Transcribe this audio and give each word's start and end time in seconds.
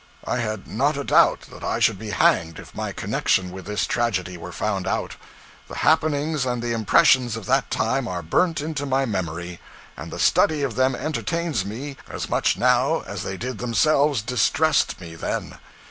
I 0.25 0.37
had 0.37 0.67
not 0.67 0.97
a 0.97 1.03
doubt 1.03 1.41
that 1.51 1.63
I 1.63 1.77
should 1.77 1.99
be 1.99 2.09
hanged 2.09 2.57
if 2.57 2.73
my 2.73 2.91
connection 2.91 3.51
with 3.51 3.67
this 3.67 3.85
tragedy 3.85 4.35
were 4.35 4.51
found 4.51 4.87
out. 4.87 5.15
The 5.67 5.75
happenings 5.85 6.43
and 6.43 6.63
the 6.63 6.71
impressions 6.71 7.35
of 7.37 7.45
that 7.45 7.69
time 7.69 8.07
are 8.07 8.23
burnt 8.23 8.61
into 8.61 8.87
my 8.87 9.05
memory, 9.05 9.59
and 9.95 10.09
the 10.09 10.17
study 10.17 10.63
of 10.63 10.73
them 10.73 10.95
entertains 10.95 11.63
me 11.65 11.97
as 12.09 12.29
much 12.31 12.57
now 12.57 13.01
as 13.01 13.21
they 13.21 13.35
themselves 13.37 14.23
distressed 14.23 14.99
me 14.99 15.13
then. 15.13 15.59